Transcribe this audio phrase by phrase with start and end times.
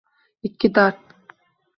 [0.47, 0.97] Ikki dard